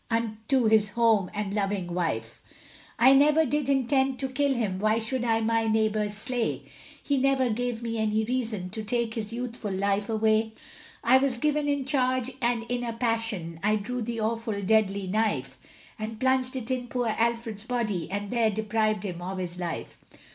Unto 0.09 0.65
his 0.65 0.89
home 0.89 1.29
and 1.31 1.53
loving 1.53 1.85
wife. 1.93 2.41
I 2.97 3.13
never 3.13 3.45
did 3.45 3.69
intend 3.69 4.17
to 4.17 4.29
kill 4.29 4.55
him, 4.55 4.79
Why 4.79 4.97
should 4.97 5.23
I 5.23 5.41
my 5.41 5.67
neighbour 5.67 6.09
slay, 6.09 6.63
He 7.03 7.19
never 7.19 7.51
gave 7.51 7.83
me 7.83 7.99
any 7.99 8.23
reason, 8.23 8.71
To 8.71 8.81
take 8.83 9.13
his 9.13 9.31
youthful 9.31 9.69
life 9.69 10.09
away? 10.09 10.53
I 11.03 11.17
was 11.19 11.37
given 11.37 11.67
in 11.69 11.85
charge, 11.85 12.31
and 12.41 12.63
in 12.63 12.83
a 12.83 12.93
passion, 12.93 13.59
I 13.61 13.75
drew 13.75 14.01
the 14.01 14.19
awful, 14.19 14.59
deadly 14.63 15.05
knife, 15.05 15.59
And 15.99 16.19
plunged 16.19 16.55
it 16.55 16.71
in 16.71 16.87
poor 16.87 17.09
Alfred's 17.09 17.65
body, 17.65 18.09
And 18.09 18.31
there 18.31 18.49
deprived 18.49 19.03
him 19.03 19.21
of 19.21 19.37
his 19.37 19.59
life. 19.59 19.99